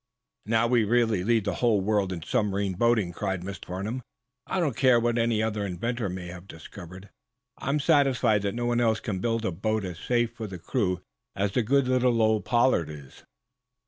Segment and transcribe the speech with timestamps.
[0.47, 3.65] "Now, we really lead the whole world in submarine boating," cried Mr.
[3.65, 3.97] Farnum,
[4.47, 4.57] hoarsely.
[4.57, 7.11] "I don't care what any other inventor may have discovered,
[7.59, 11.03] I'm satisfied that no one else can a boat as safe for the crew
[11.35, 13.25] as the good little old 'Pollard' is!"